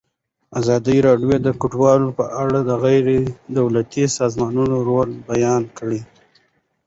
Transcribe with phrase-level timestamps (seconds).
[0.59, 3.05] ازادي راډیو د کډوال په اړه د غیر
[3.57, 6.01] دولتي سازمانونو رول بیان کړی.